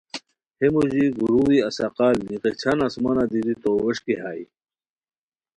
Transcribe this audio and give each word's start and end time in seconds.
ہے 0.59 0.67
موژی 0.73 1.05
گوروڑی 1.17 1.57
اسقال 1.69 2.15
دی 2.27 2.35
غیچھان 2.43 2.77
آسمانہ 2.87 3.23
دیتی 3.31 3.53
تو 3.61 3.69
ووݰکی 3.77 4.13
ہائے 4.21 4.43